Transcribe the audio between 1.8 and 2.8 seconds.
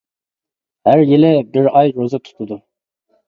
روزا تۇتىدۇ.